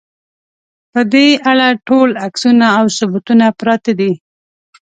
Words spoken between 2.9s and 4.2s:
ثبوتونه پراته دي.